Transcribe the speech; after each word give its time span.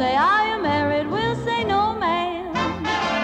Say, 0.00 0.16
I 0.16 0.44
am 0.44 0.62
married, 0.62 1.10
we'll 1.10 1.36
say, 1.44 1.62
no, 1.62 1.94
man. 1.94 2.54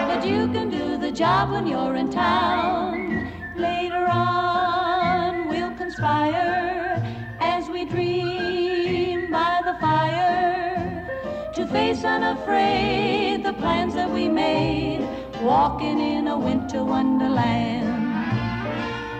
But 0.07 0.23
you 0.23 0.47
can 0.53 0.69
do 0.69 0.95
the 0.95 1.11
job 1.11 1.49
when 1.49 1.65
you're 1.65 1.95
in 1.95 2.11
town. 2.11 3.31
Later 3.55 4.05
on, 4.05 5.47
we'll 5.47 5.73
conspire 5.73 7.01
as 7.39 7.67
we 7.67 7.85
dream 7.85 9.31
by 9.31 9.61
the 9.65 9.73
fire 9.79 11.51
to 11.55 11.65
face 11.65 12.03
unafraid 12.03 13.43
the 13.43 13.53
plans 13.53 13.95
that 13.95 14.11
we 14.11 14.29
made, 14.29 15.01
walking 15.41 15.99
in 15.99 16.27
a 16.27 16.37
winter 16.37 16.83
wonderland. 16.83 17.89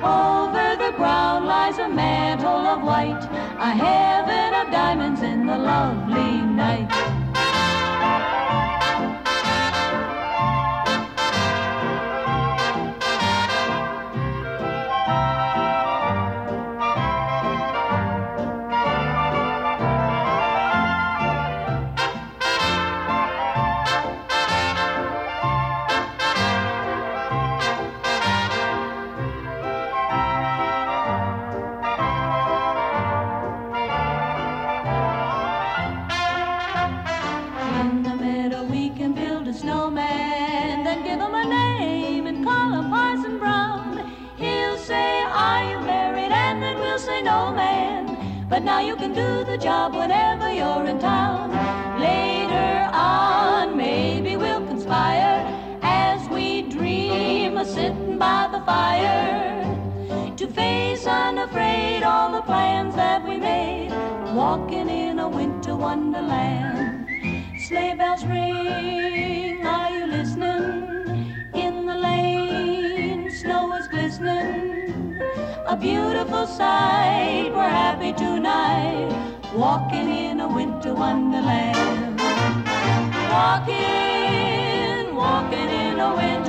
Over 0.04 0.76
the 0.76 0.95
ground 0.95 1.48
lies 1.48 1.80
a 1.80 1.89
mantle 1.89 2.67
of 2.73 2.84
white, 2.84 3.23
a 3.58 3.72
heaven 3.72 4.54
of 4.62 4.72
diamonds 4.72 5.23
in 5.23 5.48
the 5.48 5.58
lovely 5.58 6.42
night. 6.42 7.17
We'll 47.18 47.23
No, 47.23 47.52
man. 47.52 48.48
But 48.50 48.64
now 48.64 48.80
you 48.80 48.96
can 48.96 49.14
do 49.14 49.44
the 49.44 49.58
job 49.58 49.94
whenever 49.94 50.52
you're 50.52 50.86
in 50.86 51.00
town. 51.00 51.52
Later 52.00 52.90
on, 52.94 53.76
maybe 53.76 54.38
we'll 54.38 54.66
conspire 54.68 55.44
as 55.82 56.28
we 56.30 56.62
dream 56.64 57.58
of 57.58 57.68
sitting 57.68 58.18
by 58.18 58.48
the 58.52 58.62
fire 58.62 60.33
to 60.38 60.48
face 60.48 61.05
unafraid 61.05 62.04
all 62.04 62.32
the 62.32 62.42
plans 62.42 62.95
that 62.95 63.28
we 63.28 63.38
made, 63.38 63.92
walking 64.34 64.89
in 64.89 65.20
a 65.20 65.28
winter 65.28 65.76
wonderland. 65.76 67.07
beautiful 75.80 76.48
sight. 76.48 77.52
We're 77.54 77.70
happy 77.70 78.14
tonight, 78.14 79.10
walking 79.54 80.10
in 80.10 80.39
a 80.39 80.48
winter 80.48 80.93
wonderland. 80.93 82.20
Walking, 83.32 85.16
walking 85.16 85.70
in 85.70 85.99
a 85.99 86.16
winter 86.16 86.47